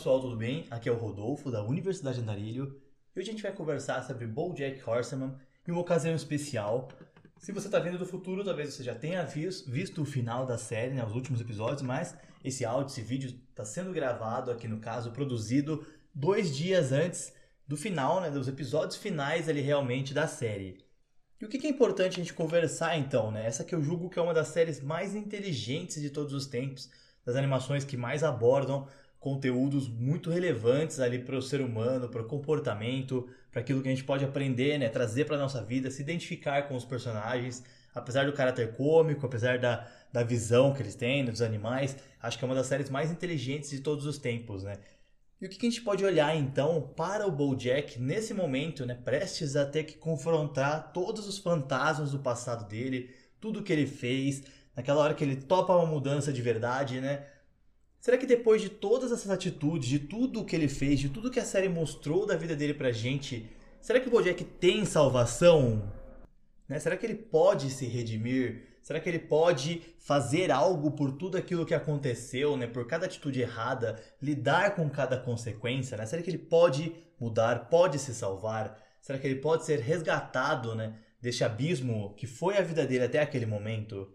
[0.00, 0.64] pessoal, tudo bem?
[0.70, 2.74] Aqui é o Rodolfo da Universidade Andarilho
[3.14, 5.36] e hoje a gente vai conversar sobre BoJack Horseman
[5.68, 6.88] em uma ocasião especial.
[7.36, 10.94] Se você está vendo do futuro, talvez você já tenha visto o final da série,
[10.94, 15.10] né, os últimos episódios, mas esse áudio, esse vídeo está sendo gravado aqui no caso,
[15.10, 17.34] produzido dois dias antes
[17.68, 20.82] do final, né, dos episódios finais ali realmente da série.
[21.38, 23.44] E o que é importante a gente conversar então, né?
[23.44, 26.88] Essa que eu julgo que é uma das séries mais inteligentes de todos os tempos,
[27.22, 28.88] das animações que mais abordam
[29.20, 33.90] conteúdos muito relevantes ali para o ser humano, para o comportamento, para aquilo que a
[33.90, 37.62] gente pode aprender, né, trazer para nossa vida, se identificar com os personagens,
[37.94, 42.44] apesar do caráter cômico, apesar da, da visão que eles têm dos animais, acho que
[42.44, 44.78] é uma das séries mais inteligentes de todos os tempos, né?
[45.38, 49.54] E o que a gente pode olhar então para o BoJack nesse momento, né, prestes
[49.54, 54.42] a ter que confrontar todos os fantasmas do passado dele, tudo que ele fez,
[54.76, 57.26] naquela hora que ele topa uma mudança de verdade, né?
[58.00, 61.38] Será que depois de todas essas atitudes, de tudo que ele fez, de tudo que
[61.38, 63.46] a série mostrou da vida dele pra gente,
[63.78, 65.92] será que o Bojack tem salvação?
[66.66, 66.78] Né?
[66.78, 68.70] Será que ele pode se redimir?
[68.80, 72.66] Será que ele pode fazer algo por tudo aquilo que aconteceu, né?
[72.66, 76.06] Por cada atitude errada, lidar com cada consequência, né?
[76.06, 78.82] Será que ele pode mudar, pode se salvar?
[79.02, 80.98] Será que ele pode ser resgatado, né?
[81.20, 84.10] Deste abismo que foi a vida dele até aquele momento?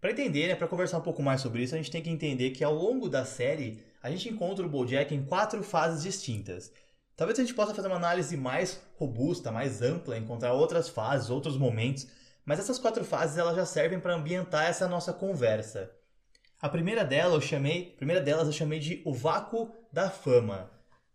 [0.00, 2.50] Para entender, né, para conversar um pouco mais sobre isso, a gente tem que entender
[2.50, 6.72] que ao longo da série a gente encontra o BoJack em quatro fases distintas.
[7.14, 11.58] Talvez a gente possa fazer uma análise mais robusta, mais ampla, encontrar outras fases, outros
[11.58, 12.06] momentos,
[12.46, 15.90] mas essas quatro fases elas já servem para ambientar essa nossa conversa.
[16.62, 20.70] A primeira dela eu chamei, primeira delas eu chamei de o vácuo da fama.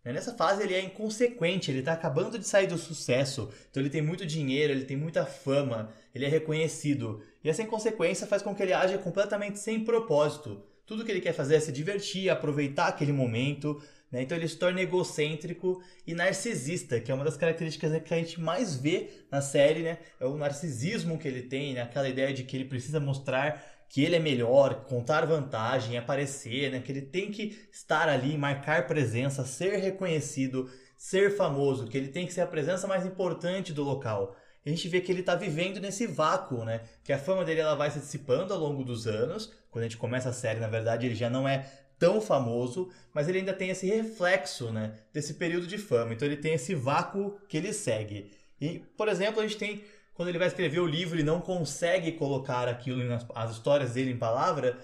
[0.06, 3.90] Né, nessa fase ele é inconsequente, ele está acabando de sair do sucesso, então ele
[3.90, 7.24] tem muito dinheiro, ele tem muita fama, ele é reconhecido.
[7.44, 10.64] E essa inconsequência faz com que ele haja completamente sem propósito.
[10.86, 13.82] Tudo que ele quer fazer é se divertir, aproveitar aquele momento.
[14.12, 14.22] Né?
[14.22, 18.40] Então ele se torna egocêntrico e narcisista, que é uma das características que a gente
[18.40, 19.82] mais vê na série.
[19.82, 19.98] Né?
[20.20, 21.82] É o narcisismo que ele tem, né?
[21.82, 26.82] aquela ideia de que ele precisa mostrar que ele é melhor, contar vantagem, aparecer, né?
[26.82, 32.28] que ele tem que estar ali, marcar presença, ser reconhecido, ser famoso, que ele tem
[32.28, 34.36] que ser a presença mais importante do local
[34.66, 36.82] a gente vê que ele está vivendo nesse vácuo, né?
[37.04, 39.54] Que a fama dele ela vai se dissipando ao longo dos anos.
[39.70, 43.28] Quando a gente começa a série, na verdade, ele já não é tão famoso, mas
[43.28, 44.96] ele ainda tem esse reflexo, né?
[45.14, 46.14] Desse período de fama.
[46.14, 48.32] Então ele tem esse vácuo que ele segue.
[48.60, 49.84] E, por exemplo, a gente tem
[50.16, 54.12] quando ele vai escrever o livro e não consegue colocar aquilo nas as histórias dele
[54.12, 54.78] em palavra,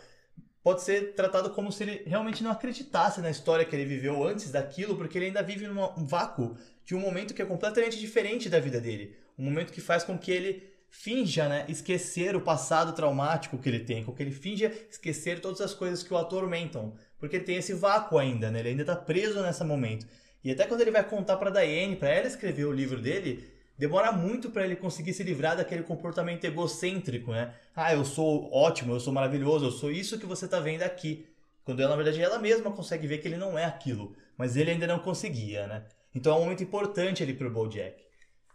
[0.62, 4.52] pode ser tratado como se ele realmente não acreditasse na história que ele viveu antes
[4.52, 6.56] daquilo, porque ele ainda vive num vácuo
[6.86, 9.16] de um momento que é completamente diferente da vida dele.
[9.40, 13.80] Um momento que faz com que ele finja né, esquecer o passado traumático que ele
[13.80, 17.56] tem, com que ele finja esquecer todas as coisas que o atormentam, porque ele tem
[17.56, 18.60] esse vácuo ainda, né?
[18.60, 20.06] ele ainda está preso nesse momento.
[20.44, 23.51] E até quando ele vai contar para Diane, para ela escrever o livro dele,
[23.82, 27.56] demora muito para ele conseguir se livrar daquele comportamento egocêntrico, né?
[27.76, 31.26] Ah, eu sou ótimo, eu sou maravilhoso, eu sou isso que você está vendo aqui.
[31.64, 34.70] Quando ela, na verdade, ela mesma consegue ver que ele não é aquilo, mas ele
[34.70, 35.84] ainda não conseguia, né?
[36.14, 38.04] Então é um momento importante ali para o BoJack.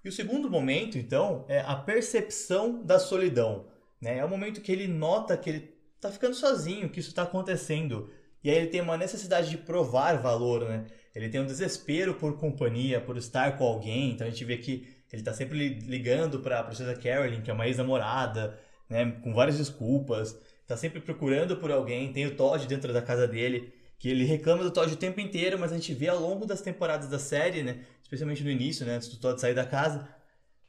[0.05, 3.67] E o segundo momento, então, é a percepção da solidão.
[4.01, 4.19] Né?
[4.19, 8.13] É o momento que ele nota que ele está ficando sozinho, que isso está acontecendo.
[8.45, 10.87] E aí ele tem uma necessidade de provar valor, né?
[11.13, 14.13] Ele tem um desespero por companhia, por estar com alguém.
[14.13, 17.55] Então a gente vê que ele está sempre ligando para a princesa Carolyn, que é
[17.55, 18.59] uma ex-namorada,
[18.89, 19.13] né?
[19.23, 20.37] Com várias desculpas.
[20.63, 22.13] Está sempre procurando por alguém.
[22.13, 25.59] Tem o Todd dentro da casa dele que ele reclama do Todd o tempo inteiro,
[25.59, 28.97] mas a gente vê ao longo das temporadas da série, né, especialmente no início, né,
[28.97, 30.09] antes do Todd sair da casa,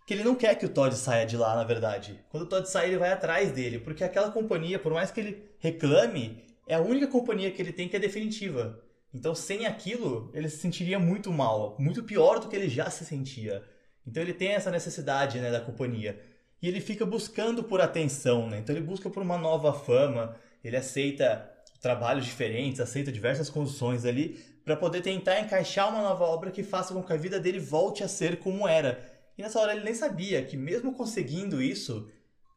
[0.05, 2.19] que ele não quer que o Todd saia de lá, na verdade.
[2.29, 5.43] Quando o Todd sai, ele vai atrás dele, porque aquela companhia, por mais que ele
[5.59, 8.81] reclame, é a única companhia que ele tem que é definitiva.
[9.13, 13.03] Então, sem aquilo, ele se sentiria muito mal, muito pior do que ele já se
[13.03, 13.63] sentia.
[14.07, 16.19] Então, ele tem essa necessidade, né, da companhia.
[16.61, 18.59] E ele fica buscando por atenção, né?
[18.59, 21.51] Então, ele busca por uma nova fama, ele aceita
[21.81, 26.93] trabalhos diferentes, aceita diversas condições ali para poder tentar encaixar uma nova obra que faça
[26.93, 28.99] com que a vida dele volte a ser como era.
[29.37, 32.09] E nessa hora ele nem sabia que mesmo conseguindo isso,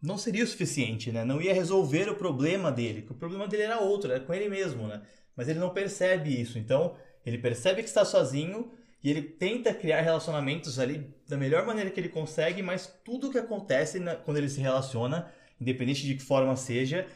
[0.02, 1.24] não seria o suficiente, né?
[1.24, 4.48] Não ia resolver o problema dele, que o problema dele era outro, era com ele
[4.48, 5.02] mesmo, né?
[5.36, 6.58] Mas ele não percebe isso.
[6.58, 11.90] Então, ele percebe que está sozinho e ele tenta criar relacionamentos ali da melhor maneira
[11.90, 15.30] que ele consegue, mas tudo que acontece quando ele se relaciona,
[15.60, 17.06] independente de que forma seja,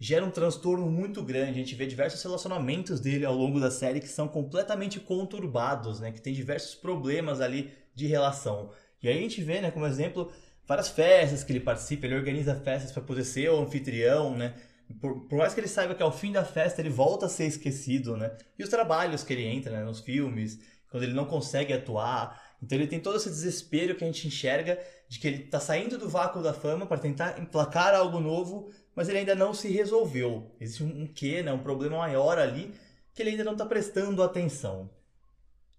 [0.00, 1.50] gera um transtorno muito grande.
[1.50, 6.12] A gente vê diversos relacionamentos dele ao longo da série que são completamente conturbados, né?
[6.12, 8.70] Que tem diversos problemas ali de relação.
[9.02, 10.32] E aí a gente vê, né, como exemplo,
[10.66, 14.54] várias festas que ele participa, ele organiza festas para poder ser o anfitrião, né?
[15.00, 17.46] Por, por, mais que ele saiba que ao fim da festa ele volta a ser
[17.46, 18.36] esquecido, né?
[18.58, 19.84] E os trabalhos que ele entra, né?
[19.84, 20.58] Nos filmes,
[20.90, 22.40] quando ele não consegue atuar.
[22.62, 25.96] Então ele tem todo esse desespero que a gente enxerga de que ele está saindo
[25.96, 30.54] do vácuo da fama para tentar emplacar algo novo, mas ele ainda não se resolveu.
[30.60, 31.52] Existe um, um quê, né?
[31.52, 32.74] Um problema maior ali
[33.14, 34.90] que ele ainda não está prestando atenção.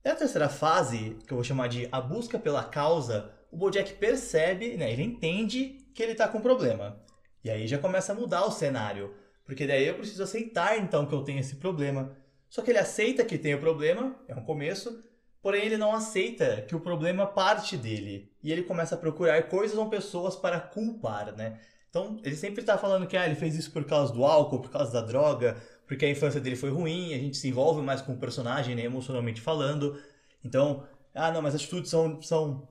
[0.03, 4.77] Na terceira fase, que eu vou chamar de a busca pela causa, o Bojack percebe,
[4.77, 7.01] né, ele entende que ele está com problema.
[7.43, 9.13] E aí já começa a mudar o cenário,
[9.45, 12.15] porque daí eu preciso aceitar então que eu tenho esse problema.
[12.49, 15.03] Só que ele aceita que tem o problema, é um começo,
[15.41, 18.31] porém ele não aceita que o problema parte dele.
[18.43, 21.59] E ele começa a procurar coisas ou pessoas para culpar, né?
[21.89, 24.69] Então, ele sempre está falando que ah, ele fez isso por causa do álcool, por
[24.69, 25.57] causa da droga,
[25.87, 28.83] porque a infância dele foi ruim, a gente se envolve mais com o personagem, né,
[28.83, 29.99] emocionalmente falando.
[30.43, 30.83] Então,
[31.15, 32.67] ah, não, mas as atitudes são, são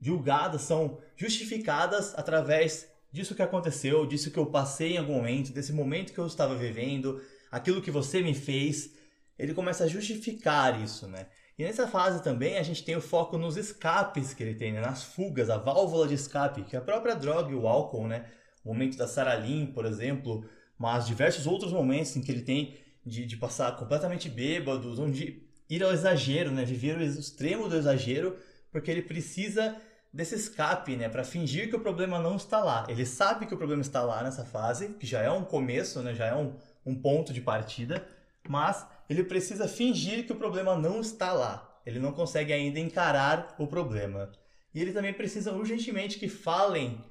[0.00, 5.72] julgadas, são justificadas através disso que aconteceu, disso que eu passei em algum momento, desse
[5.72, 7.20] momento que eu estava vivendo,
[7.50, 8.97] aquilo que você me fez.
[9.38, 11.26] Ele começa a justificar isso, né?
[11.58, 14.80] E nessa fase também a gente tem o foco nos escapes que ele tem, né?
[14.80, 18.26] nas fugas, a válvula de escape, que é a própria droga e o álcool, né?
[18.64, 20.48] O momento da Sarah Lynn, por exemplo,
[20.78, 25.82] mas diversos outros momentos em que ele tem de, de passar completamente bêbado, de ir
[25.82, 26.64] ao exagero, né?
[26.64, 28.36] Viver o extremo do exagero,
[28.70, 29.76] porque ele precisa
[30.12, 31.08] desse escape, né?
[31.08, 32.86] Para fingir que o problema não está lá.
[32.88, 36.14] Ele sabe que o problema está lá nessa fase, que já é um começo, né?
[36.14, 36.54] Já é um,
[36.86, 38.06] um ponto de partida,
[38.48, 41.80] mas ele precisa fingir que o problema não está lá.
[41.86, 44.30] Ele não consegue ainda encarar o problema.
[44.74, 47.02] E ele também precisa urgentemente que falem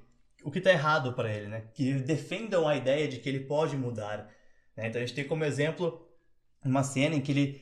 [0.44, 1.63] o que está errado para ele, né?
[1.73, 4.31] Que defendam a ideia de que ele pode mudar.
[4.75, 4.88] Né?
[4.88, 6.07] Então a gente tem como exemplo
[6.63, 7.61] uma cena em que ele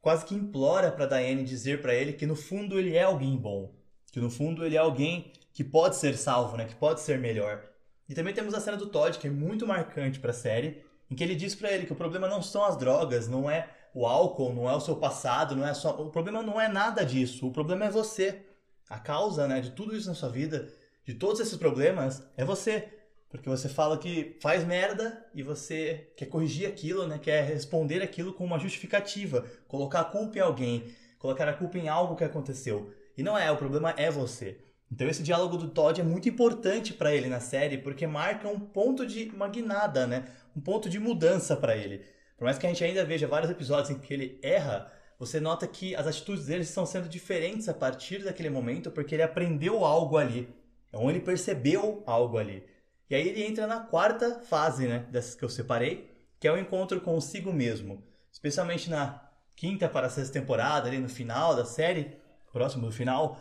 [0.00, 3.74] quase que implora para Diane dizer para ele que no fundo ele é alguém bom,
[4.12, 6.66] que no fundo ele é alguém que pode ser salvo, né?
[6.66, 7.64] Que pode ser melhor.
[8.08, 11.14] E também temos a cena do Todd que é muito marcante para a série, em
[11.14, 14.06] que ele diz para ele que o problema não são as drogas, não é o
[14.06, 17.46] álcool, não é o seu passado, não é só o problema não é nada disso.
[17.46, 18.42] O problema é você.
[18.88, 20.68] A causa, né, de tudo isso na sua vida
[21.04, 22.88] de todos esses problemas é você.
[23.28, 27.18] Porque você fala que faz merda e você quer corrigir aquilo, né?
[27.18, 31.88] Quer responder aquilo com uma justificativa, colocar a culpa em alguém, colocar a culpa em
[31.88, 32.92] algo que aconteceu.
[33.16, 34.58] E não é, o problema é você.
[34.90, 38.58] Então esse diálogo do Todd é muito importante para ele na série, porque marca um
[38.58, 40.24] ponto de uma guinada, né?
[40.56, 42.04] Um ponto de mudança para ele.
[42.36, 45.66] Por mais que a gente ainda veja vários episódios em que ele erra, você nota
[45.66, 50.16] que as atitudes dele estão sendo diferentes a partir daquele momento, porque ele aprendeu algo
[50.16, 50.48] ali.
[50.88, 52.64] Então ele percebeu algo ali.
[53.08, 56.58] E aí ele entra na quarta fase, né, dessas que eu separei, que é o
[56.58, 58.02] encontro consigo mesmo.
[58.32, 62.16] Especialmente na quinta para sexta temporada, ali no final da série,
[62.52, 63.38] próximo do final,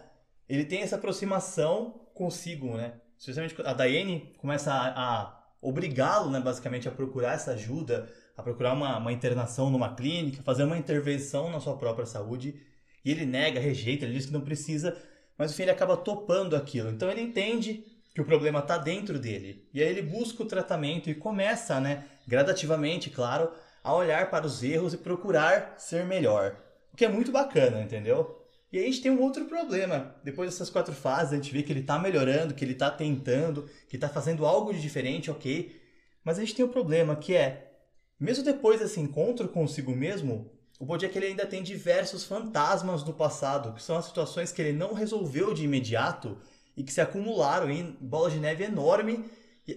[0.50, 2.96] ele tem essa aproximação consigo, né?
[3.18, 8.74] Especialmente a Diane começa a, a obrigá-lo, né, basicamente, a procurar essa ajuda, a procurar
[8.74, 12.62] uma, uma internação numa clínica, fazer uma intervenção na sua própria saúde.
[13.04, 14.98] E ele nega, rejeita, ele diz que não precisa,
[15.38, 16.90] mas o fim ele acaba topando aquilo.
[16.90, 19.70] Então ele entende que o problema está dentro dele.
[19.74, 23.52] E aí ele busca o tratamento e começa, né, gradativamente, claro,
[23.84, 26.58] a olhar para os erros e procurar ser melhor.
[26.94, 28.39] O que é muito bacana, entendeu?
[28.72, 30.16] E aí a gente tem um outro problema.
[30.24, 33.68] Depois dessas quatro fases, a gente vê que ele está melhorando, que ele está tentando,
[33.88, 35.76] que está fazendo algo de diferente, ok.
[36.24, 37.72] Mas a gente tem um problema que é,
[38.20, 43.74] mesmo depois desse encontro consigo mesmo, o Bojack ele ainda tem diversos fantasmas do passado,
[43.74, 46.38] que são as situações que ele não resolveu de imediato
[46.78, 49.26] e que se acumularam em bolas de neve enorme,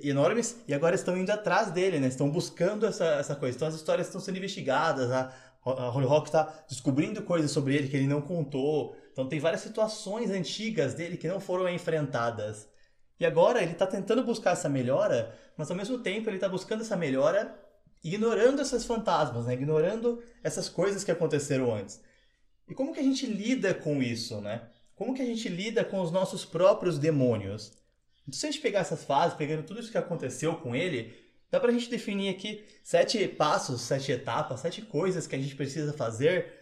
[0.03, 2.07] enormes e agora estão indo atrás dele, né?
[2.07, 3.57] Estão buscando essa, essa coisa.
[3.57, 5.33] Então as histórias estão sendo investigadas, a,
[5.65, 8.97] a Holly Rock está descobrindo coisas sobre ele que ele não contou.
[9.13, 12.69] Então tem várias situações antigas dele que não foram enfrentadas.
[13.21, 16.81] E agora ele está tentando buscar essa melhora, mas ao mesmo tempo ele está buscando
[16.81, 17.57] essa melhora
[18.03, 19.55] ignorando esses fantasmas, né?
[19.55, 22.01] ignorando essas coisas que aconteceram antes.
[22.69, 24.69] E como que a gente lida com isso, né?
[24.95, 27.73] Como que a gente lida com os nossos próprios demônios?
[28.27, 31.15] Então, se a gente pegar essas fases, pegando tudo isso que aconteceu com ele,
[31.53, 35.93] dá pra gente definir aqui sete passos, sete etapas, sete coisas que a gente precisa
[35.93, 36.53] fazer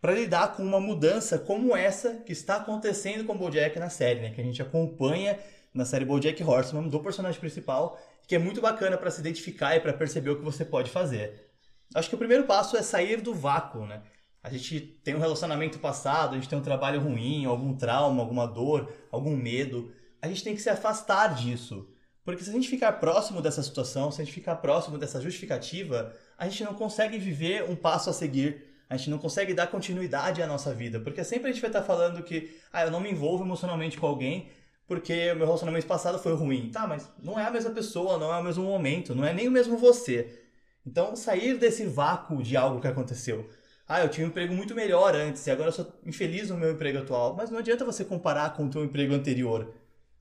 [0.00, 4.20] para lidar com uma mudança como essa que está acontecendo com o BoJack na série,
[4.20, 4.30] né?
[4.30, 5.38] Que a gente acompanha
[5.74, 9.80] na série BoJack Horseman do personagem principal que é muito bacana para se identificar e
[9.80, 11.50] para perceber o que você pode fazer.
[11.94, 14.02] Acho que o primeiro passo é sair do vácuo, né?
[14.42, 18.46] A gente tem um relacionamento passado, a gente tem um trabalho ruim, algum trauma, alguma
[18.46, 19.92] dor, algum medo.
[20.20, 21.88] A gente tem que se afastar disso.
[22.26, 26.12] Porque se a gente ficar próximo dessa situação, se a gente ficar próximo dessa justificativa,
[26.36, 28.64] a gente não consegue viver um passo a seguir.
[28.90, 31.00] A gente não consegue dar continuidade à nossa vida.
[31.00, 34.06] Porque sempre a gente vai estar falando que, ah, eu não me envolvo emocionalmente com
[34.06, 34.50] alguém
[34.86, 36.70] porque o meu relacionamento passado foi ruim.
[36.70, 39.48] Tá, mas não é a mesma pessoa, não é o mesmo momento, não é nem
[39.48, 40.42] o mesmo você.
[40.86, 43.48] Então, sair desse vácuo de algo que aconteceu.
[43.88, 46.72] Ah, eu tinha um emprego muito melhor antes e agora eu sou infeliz no meu
[46.72, 47.34] emprego atual.
[47.36, 49.72] Mas não adianta você comparar com o teu emprego anterior.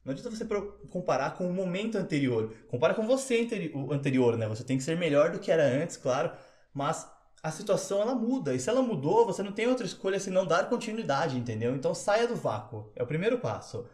[0.05, 0.45] Não adianta você
[0.89, 2.53] comparar com o momento anterior.
[2.67, 3.47] Compara com você
[3.91, 4.47] anterior, né?
[4.47, 6.31] Você tem que ser melhor do que era antes, claro.
[6.71, 7.09] Mas
[7.41, 8.53] a situação ela muda.
[8.53, 11.75] E se ela mudou, você não tem outra escolha senão dar continuidade, entendeu?
[11.75, 12.91] Então saia do vácuo.
[12.95, 13.87] É o primeiro passo.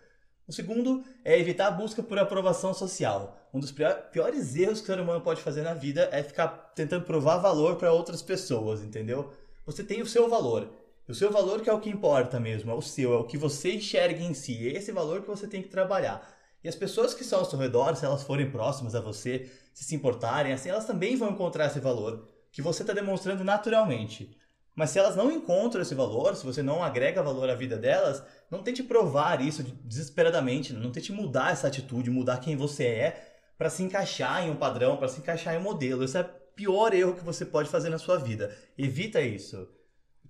[0.45, 3.37] O segundo é evitar a busca por aprovação social.
[3.53, 7.05] Um dos piores erros que o ser humano pode fazer na vida é ficar tentando
[7.05, 9.31] provar valor para outras pessoas, entendeu?
[9.65, 10.69] Você tem o seu valor.
[11.07, 13.37] O seu valor que é o que importa mesmo, é o seu, é o que
[13.37, 16.27] você enxerga em si, é esse valor que você tem que trabalhar.
[16.63, 19.83] E as pessoas que estão ao seu redor, se elas forem próximas a você, se
[19.83, 24.37] se importarem, assim, elas também vão encontrar esse valor que você está demonstrando naturalmente.
[24.75, 28.23] Mas se elas não encontram esse valor, se você não agrega valor à vida delas,
[28.49, 33.69] não tente provar isso desesperadamente, não tente mudar essa atitude, mudar quem você é para
[33.69, 36.03] se encaixar em um padrão, para se encaixar em um modelo.
[36.03, 38.55] Esse é o pior erro que você pode fazer na sua vida.
[38.77, 39.67] Evita isso.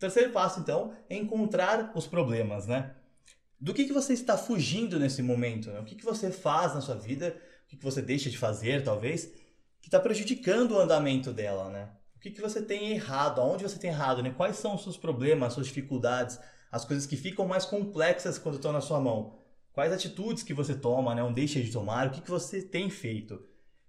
[0.02, 2.96] Terceiro passo, então, é encontrar os problemas, né?
[3.60, 5.70] Do que, que você está fugindo nesse momento?
[5.70, 5.80] Né?
[5.80, 7.38] O que, que você faz na sua vida?
[7.66, 9.26] O que, que você deixa de fazer, talvez,
[9.80, 11.88] que está prejudicando o andamento dela, né?
[12.16, 13.42] O que, que você tem errado?
[13.42, 14.24] Aonde você tem errado?
[14.24, 14.34] Né?
[14.36, 16.40] Quais são os seus problemas, as suas dificuldades,
[16.72, 19.38] as coisas que ficam mais complexas quando estão na sua mão?
[19.72, 21.24] Quais atitudes que você toma, né?
[21.24, 22.08] Ou deixa de tomar?
[22.08, 23.40] O que, que você tem feito?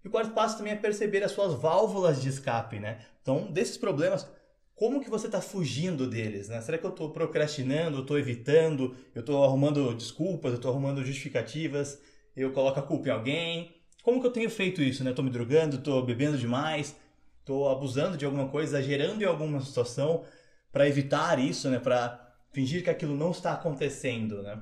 [0.05, 3.01] E o quarto passo também é perceber as suas válvulas de escape, né?
[3.23, 4.29] Então, desses problemas,
[4.75, 6.61] como que você está fugindo deles, né?
[6.61, 11.05] Será que eu estou procrastinando, eu estou evitando, eu estou arrumando desculpas, eu estou arrumando
[11.05, 12.01] justificativas,
[12.35, 13.77] eu coloco a culpa em alguém?
[14.03, 15.11] Como que eu tenho feito isso, né?
[15.11, 16.97] Estou me drogando, estou bebendo demais,
[17.39, 20.25] estou abusando de alguma coisa, exagerando em alguma situação
[20.73, 21.79] para evitar isso, né?
[21.79, 24.61] Para fingir que aquilo não está acontecendo, né?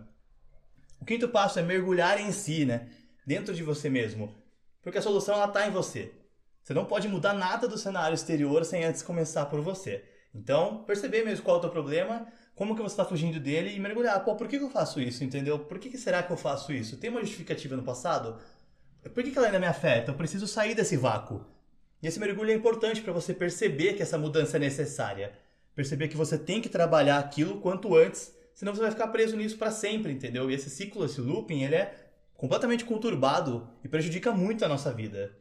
[1.01, 2.91] O quinto passo é mergulhar em si, né?
[3.27, 4.35] Dentro de você mesmo,
[4.83, 6.13] porque a solução está em você.
[6.63, 10.05] Você não pode mudar nada do cenário exterior sem antes começar por você.
[10.35, 13.81] Então, perceber mesmo qual é o teu problema, como que você está fugindo dele e
[13.81, 14.23] mergulhar.
[14.25, 15.59] Pô, por que, eu faço isso, entendeu?
[15.59, 16.99] Por que, que será que eu faço isso?
[16.99, 18.39] Tem uma justificativa no passado?
[19.15, 20.11] Por que, que ela ainda me afeta?
[20.11, 21.45] Eu preciso sair desse vácuo.
[22.03, 25.33] E esse mergulho é importante para você perceber que essa mudança é necessária.
[25.75, 29.57] Perceber que você tem que trabalhar aquilo quanto antes, senão você vai ficar preso nisso
[29.57, 30.51] para sempre, entendeu?
[30.51, 31.95] E esse ciclo, esse looping, ele é
[32.35, 35.40] completamente conturbado e prejudica muito a nossa vida.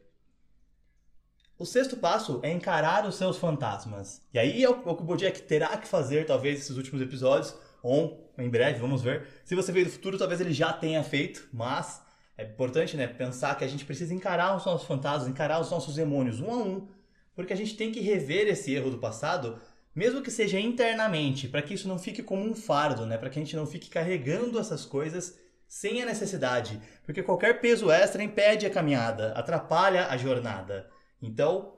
[1.60, 4.22] O sexto passo é encarar os seus fantasmas.
[4.32, 8.32] E aí é o que o Bojack terá que fazer, talvez, esses últimos episódios, ou
[8.38, 9.26] em breve, vamos ver.
[9.44, 12.00] Se você veio do futuro, talvez ele já tenha feito, mas
[12.38, 15.96] é importante, né, pensar que a gente precisa encarar os nossos fantasmas, encarar os nossos
[15.96, 16.88] demônios um a um,
[17.36, 19.60] porque a gente tem que rever esse erro do passado,
[19.94, 23.38] mesmo que seja internamente, para que isso não fique como um fardo, né, para que
[23.38, 25.38] a gente não fique carregando essas coisas
[25.68, 30.88] sem a necessidade, porque qualquer peso extra impede a caminhada, atrapalha a jornada.
[31.22, 31.74] Então,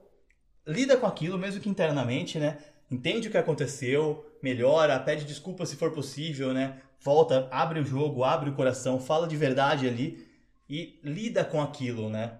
[0.66, 2.58] lida com aquilo, mesmo que internamente, né?
[2.90, 6.80] Entende o que aconteceu, melhora, pede desculpa se for possível, né?
[7.00, 10.28] Volta, abre o jogo, abre o coração, fala de verdade ali
[10.68, 12.38] e lida com aquilo, né?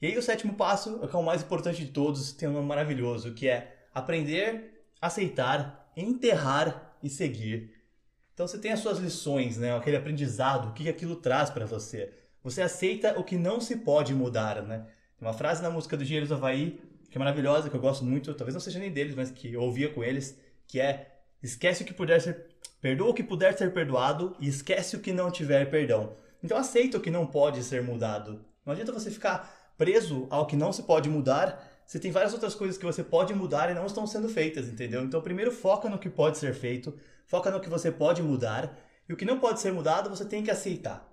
[0.00, 2.66] E aí o sétimo passo, que é o mais importante de todos, tem um nome
[2.68, 7.74] maravilhoso, que é aprender, aceitar, enterrar e seguir.
[8.32, 9.76] Então você tem as suas lições, né?
[9.76, 12.12] Aquele aprendizado, o que aquilo traz para você.
[12.44, 14.86] Você aceita o que não se pode mudar, né?
[15.18, 18.04] Tem uma frase na música do Dinheiros do Havaí que é maravilhosa, que eu gosto
[18.04, 21.82] muito, talvez não seja nem deles, mas que eu ouvia com eles, que é esquece
[21.82, 22.46] o que puder ser,
[22.80, 26.12] perdoa o que puder ser perdoado e esquece o que não tiver perdão.
[26.42, 28.44] Então aceita o que não pode ser mudado.
[28.64, 31.66] Não adianta você ficar preso ao que não se pode mudar.
[31.86, 35.02] Você tem várias outras coisas que você pode mudar e não estão sendo feitas, entendeu?
[35.02, 36.94] Então primeiro foca no que pode ser feito,
[37.26, 40.42] foca no que você pode mudar e o que não pode ser mudado você tem
[40.42, 41.08] que aceitar.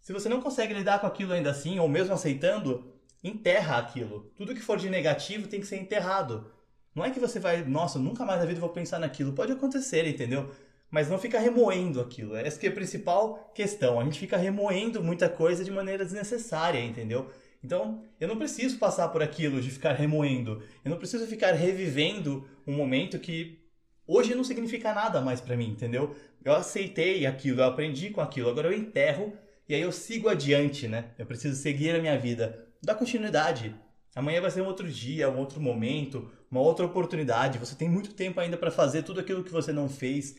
[0.00, 2.94] Se você não consegue lidar com aquilo ainda assim, ou mesmo aceitando,
[3.24, 4.30] enterra aquilo.
[4.36, 6.52] Tudo que for de negativo tem que ser enterrado.
[6.94, 9.32] Não é que você vai, nossa, nunca mais na vida vou pensar naquilo.
[9.32, 10.48] Pode acontecer, entendeu?
[10.94, 12.36] mas não fica remoendo aquilo.
[12.36, 13.98] Essa que é a principal questão.
[13.98, 17.28] A gente fica remoendo muita coisa de maneira desnecessária, entendeu?
[17.64, 20.62] Então, eu não preciso passar por aquilo de ficar remoendo.
[20.84, 23.58] Eu não preciso ficar revivendo um momento que
[24.06, 26.14] hoje não significa nada mais para mim, entendeu?
[26.44, 29.32] Eu aceitei aquilo, eu aprendi com aquilo, agora eu enterro
[29.68, 31.06] e aí eu sigo adiante, né?
[31.18, 33.74] Eu preciso seguir a minha vida, dar continuidade.
[34.14, 37.58] Amanhã vai ser um outro dia, um outro momento, uma outra oportunidade.
[37.58, 40.36] Você tem muito tempo ainda para fazer tudo aquilo que você não fez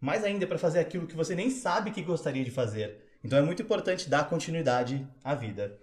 [0.00, 3.04] mais ainda para fazer aquilo que você nem sabe que gostaria de fazer.
[3.22, 5.78] Então é muito importante dar continuidade à vida.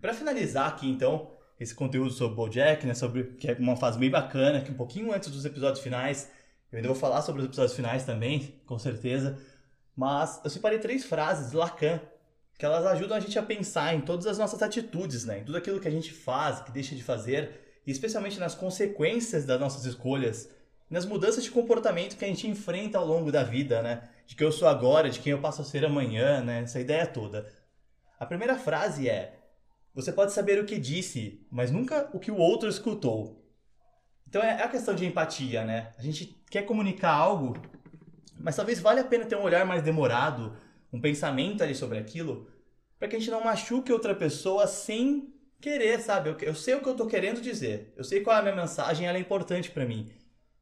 [0.00, 1.30] Para finalizar aqui, então,
[1.60, 5.12] esse conteúdo sobre BoJack, né, sobre que é uma fase bem bacana, que um pouquinho
[5.12, 6.30] antes dos episódios finais,
[6.70, 9.38] eu ainda vou falar sobre os episódios finais também, com certeza.
[9.94, 12.00] Mas eu separei três frases de Lacan
[12.58, 15.40] que elas ajudam a gente a pensar em todas as nossas atitudes, né?
[15.40, 19.44] Em tudo aquilo que a gente faz, que deixa de fazer, e especialmente nas consequências
[19.44, 20.48] das nossas escolhas,
[20.88, 24.08] nas mudanças de comportamento que a gente enfrenta ao longo da vida, né?
[24.26, 26.60] De quem eu sou agora, de quem eu passo a ser amanhã, né?
[26.60, 27.50] Essa ideia toda.
[28.20, 29.40] A primeira frase é:
[29.94, 33.42] Você pode saber o que disse, mas nunca o que o outro escutou.
[34.28, 35.92] Então é a questão de empatia, né?
[35.98, 37.60] A gente quer comunicar algo,
[38.38, 40.56] mas talvez valha a pena ter um olhar mais demorado,
[40.92, 42.48] um pensamento ali sobre aquilo,
[42.98, 46.30] para que a gente não machuque outra pessoa sem querer, sabe?
[46.30, 47.92] Eu, eu sei o que eu tô querendo dizer.
[47.96, 50.10] Eu sei qual é a minha mensagem, ela é importante para mim.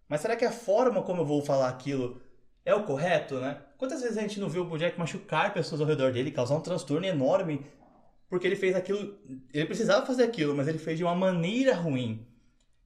[0.09, 2.21] Mas será que a forma como eu vou falar aquilo
[2.65, 3.61] é o correto, né?
[3.79, 6.61] Quantas vezes a gente não viu o Bojack machucar pessoas ao redor dele, causar um
[6.61, 7.65] transtorno enorme,
[8.29, 9.19] porque ele fez aquilo,
[9.53, 12.27] ele precisava fazer aquilo, mas ele fez de uma maneira ruim.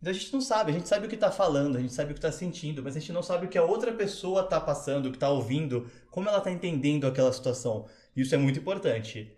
[0.05, 2.11] Então a gente não sabe, a gente sabe o que está falando, a gente sabe
[2.11, 4.61] o que está sentindo, mas a gente não sabe o que a outra pessoa está
[4.61, 7.87] passando, o que está ouvindo, como ela está entendendo aquela situação.
[8.15, 9.35] Isso é muito importante.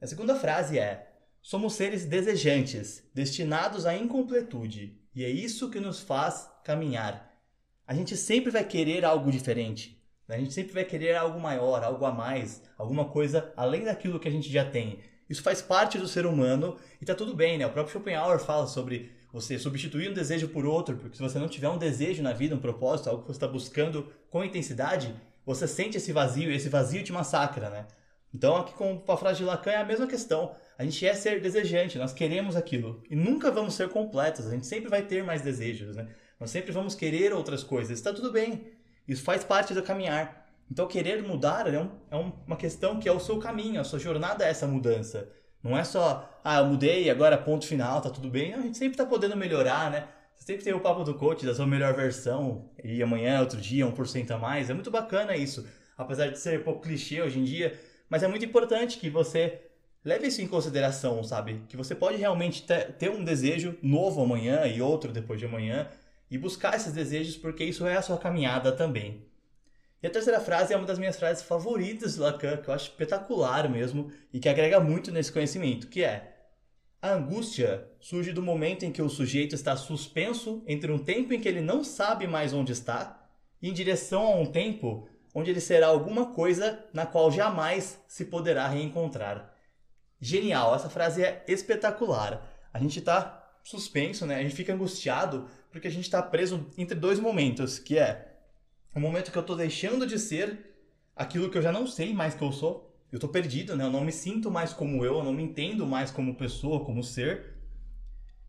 [0.00, 6.00] A segunda frase é: Somos seres desejantes, destinados à incompletude, e é isso que nos
[6.00, 7.32] faz caminhar.
[7.86, 10.04] A gente sempre vai querer algo diferente.
[10.26, 10.34] Né?
[10.34, 14.26] A gente sempre vai querer algo maior, algo a mais, alguma coisa além daquilo que
[14.26, 14.98] a gente já tem.
[15.30, 17.66] Isso faz parte do ser humano e tá tudo bem, né?
[17.66, 21.46] O próprio Schopenhauer fala sobre você substituir um desejo por outro, porque se você não
[21.46, 25.14] tiver um desejo na vida, um propósito, algo que você está buscando com intensidade,
[25.44, 27.86] você sente esse vazio esse vazio te massacra, né?
[28.32, 30.54] Então, aqui com a frase de Lacan é a mesma questão.
[30.78, 33.02] A gente é ser desejante, nós queremos aquilo.
[33.10, 36.08] E nunca vamos ser completos, a gente sempre vai ter mais desejos, né?
[36.40, 37.98] Nós sempre vamos querer outras coisas.
[37.98, 38.72] Está tudo bem.
[39.06, 40.48] Isso faz parte do caminhar.
[40.70, 43.98] Então, querer mudar é, um, é uma questão que é o seu caminho, a sua
[43.98, 45.30] jornada é essa mudança.
[45.66, 48.52] Não é só, ah, eu mudei, agora ponto final, tá tudo bem.
[48.52, 50.06] Não, a gente sempre tá podendo melhorar, né?
[50.34, 53.86] Você sempre tem o papo do coach da sua melhor versão, e amanhã, outro dia,
[53.86, 54.70] 1% a mais.
[54.70, 55.66] É muito bacana isso.
[55.98, 59.60] Apesar de ser um pouco clichê hoje em dia, mas é muito importante que você
[60.04, 61.62] leve isso em consideração, sabe?
[61.68, 62.64] Que você pode realmente
[62.98, 65.88] ter um desejo novo amanhã e outro depois de amanhã
[66.30, 69.25] e buscar esses desejos porque isso é a sua caminhada também.
[70.06, 72.90] E a terceira frase é uma das minhas frases favoritas do Lacan, que eu acho
[72.90, 76.46] espetacular mesmo e que agrega muito nesse conhecimento, que é
[77.02, 81.40] a angústia surge do momento em que o sujeito está suspenso entre um tempo em
[81.40, 83.28] que ele não sabe mais onde está
[83.60, 88.26] e em direção a um tempo onde ele será alguma coisa na qual jamais se
[88.26, 89.56] poderá reencontrar.
[90.20, 92.48] Genial, essa frase é espetacular.
[92.72, 94.36] A gente está suspenso, né?
[94.36, 98.35] A gente fica angustiado porque a gente está preso entre dois momentos, que é
[98.96, 100.58] o momento que eu estou deixando de ser
[101.14, 102.90] aquilo que eu já não sei mais que eu sou.
[103.12, 103.84] Eu estou perdido, né?
[103.84, 107.02] Eu não me sinto mais como eu, eu não me entendo mais como pessoa, como
[107.02, 107.56] ser.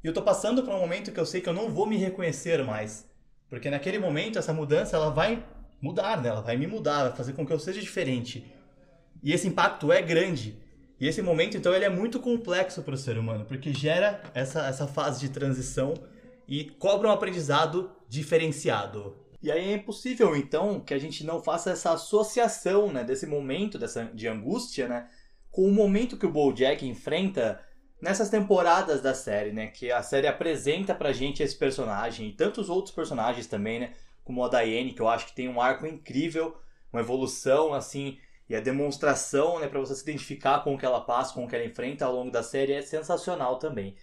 [0.02, 1.98] E eu estou passando para um momento que eu sei que eu não vou me
[1.98, 3.06] reconhecer mais.
[3.50, 5.46] Porque naquele momento essa mudança ela vai
[5.82, 6.30] mudar, né?
[6.30, 8.50] Ela vai me mudar, vai fazer com que eu seja diferente.
[9.22, 10.58] E esse impacto é grande.
[10.98, 14.66] E esse momento, então, ele é muito complexo para o ser humano, porque gera essa,
[14.66, 15.94] essa fase de transição
[16.48, 19.27] e cobra um aprendizado diferenciado.
[19.41, 23.78] E aí é impossível, então, que a gente não faça essa associação né, desse momento
[23.78, 25.10] dessa, de angústia né,
[25.52, 27.63] com o momento que o BoJack enfrenta
[28.02, 29.67] nessas temporadas da série, né?
[29.67, 33.93] Que a série apresenta pra gente esse personagem e tantos outros personagens também, né?
[34.23, 36.56] Como a Diane, que eu acho que tem um arco incrível,
[36.91, 38.19] uma evolução, assim,
[38.50, 41.47] e a demonstração, né, para você se identificar com o que ela passa, com o
[41.47, 43.95] que ela enfrenta ao longo da série é sensacional também.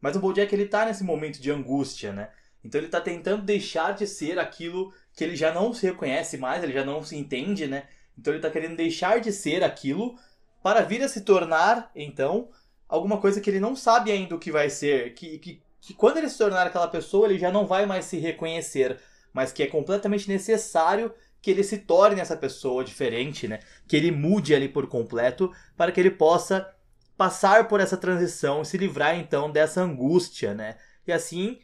[0.00, 2.30] Mas o BoJack ele tá nesse momento de angústia, né?
[2.64, 6.62] Então ele tá tentando deixar de ser aquilo que ele já não se reconhece mais,
[6.62, 7.84] ele já não se entende, né?
[8.18, 10.16] Então ele tá querendo deixar de ser aquilo
[10.62, 12.48] para vir a se tornar, então,
[12.88, 16.16] alguma coisa que ele não sabe ainda o que vai ser, que, que, que quando
[16.16, 18.98] ele se tornar aquela pessoa, ele já não vai mais se reconhecer,
[19.32, 23.60] mas que é completamente necessário que ele se torne essa pessoa diferente, né?
[23.86, 26.72] Que ele mude ali por completo para que ele possa
[27.18, 30.78] passar por essa transição e se livrar então dessa angústia, né?
[31.06, 31.58] E assim,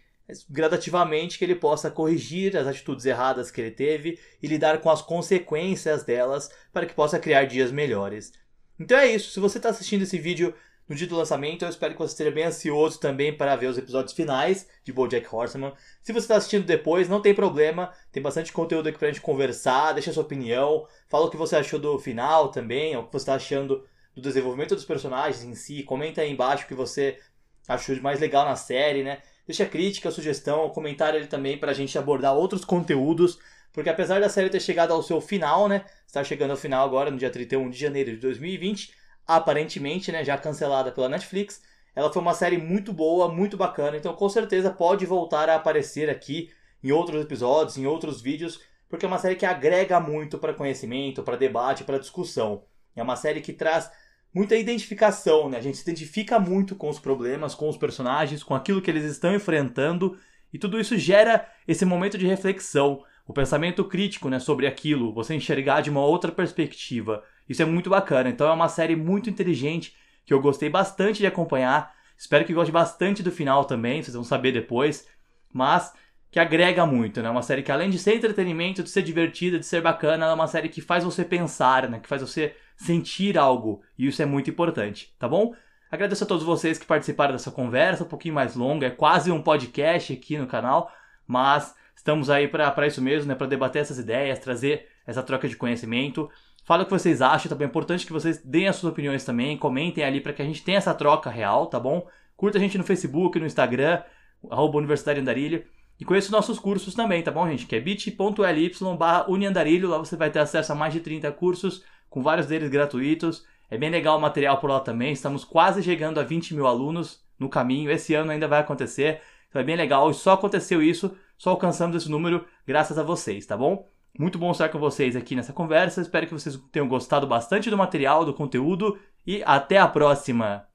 [0.49, 5.03] gradativamente que ele possa corrigir as atitudes erradas que ele teve e lidar com as
[5.03, 8.33] consequências delas para que possa criar dias melhores.
[8.79, 9.31] Então é isso.
[9.31, 10.55] Se você está assistindo esse vídeo
[10.91, 11.65] no dia do lançamento.
[11.65, 15.33] Eu espero que você esteja bem ansioso também para ver os episódios finais de BoJack
[15.33, 15.73] Horseman.
[16.03, 17.93] Se você está assistindo depois, não tem problema.
[18.11, 19.93] Tem bastante conteúdo aqui para a gente conversar.
[19.93, 20.85] Deixa sua opinião.
[21.09, 24.75] Fala o que você achou do final também, o que você está achando do desenvolvimento
[24.75, 25.85] dos personagens em si.
[25.85, 27.21] Comenta aí embaixo o que você
[27.69, 29.23] achou de mais legal na série, né?
[29.47, 33.39] Deixa crítica, sugestão, comentário ali também para a gente abordar outros conteúdos.
[33.73, 35.85] Porque apesar da série ter chegado ao seu final, né?
[36.07, 39.01] Está chegando ao final agora, no dia 31 de janeiro de 2020
[39.31, 41.63] aparentemente, né, já cancelada pela Netflix.
[41.95, 46.11] Ela foi uma série muito boa, muito bacana, então com certeza pode voltar a aparecer
[46.11, 46.51] aqui
[46.83, 51.23] em outros episódios, em outros vídeos, porque é uma série que agrega muito para conhecimento,
[51.23, 52.65] para debate, para discussão.
[52.97, 53.91] É uma série que traz
[54.33, 55.59] muita identificação, né?
[55.59, 59.05] A gente se identifica muito com os problemas, com os personagens, com aquilo que eles
[59.05, 60.17] estão enfrentando,
[60.53, 65.35] e tudo isso gera esse momento de reflexão, o pensamento crítico, né, sobre aquilo, você
[65.35, 67.23] enxergar de uma outra perspectiva.
[67.49, 68.29] Isso é muito bacana.
[68.29, 71.95] Então é uma série muito inteligente que eu gostei bastante de acompanhar.
[72.19, 75.07] Espero que goste bastante do final também, vocês vão saber depois.
[75.53, 75.93] Mas
[76.31, 77.31] que agrega muito, né?
[77.31, 80.35] Uma série que além de ser entretenimento, de ser divertida, de ser bacana, ela é
[80.35, 81.99] uma série que faz você pensar, né?
[81.99, 83.83] Que faz você sentir algo.
[83.99, 85.55] E isso é muito importante, tá bom?
[85.91, 89.43] Agradeço a todos vocês que participaram dessa conversa, um pouquinho mais longa, é quase um
[89.43, 90.91] podcast aqui no canal,
[91.27, 93.35] mas estamos aí para isso mesmo, né?
[93.35, 96.31] Para debater essas ideias, trazer essa troca de conhecimento.
[96.65, 99.59] Fala o que vocês acham, também é importante que vocês deem as suas opiniões também,
[99.59, 102.07] comentem ali para que a gente tenha essa troca real, tá bom?
[102.37, 104.03] Curta a gente no Facebook, no Instagram,
[104.49, 105.65] arroba Universidade Andarilho.
[105.99, 107.67] E conheça nossos cursos também, tá bom, gente?
[107.67, 109.91] Que é bit.ly barra Uniandarilho.
[109.91, 113.47] Lá você vai ter acesso a mais de 30 cursos, com vários deles gratuitos.
[113.71, 115.13] É bem legal o material por lá também.
[115.13, 117.91] Estamos quase chegando a 20 mil alunos no caminho.
[117.91, 119.23] Esse ano ainda vai acontecer.
[119.49, 120.11] Então é bem legal.
[120.11, 123.89] E só aconteceu isso, só alcançamos esse número graças a vocês, tá bom?
[124.19, 126.01] Muito bom estar com vocês aqui nessa conversa.
[126.01, 128.99] Espero que vocês tenham gostado bastante do material, do conteúdo.
[129.27, 130.70] E até a próxima!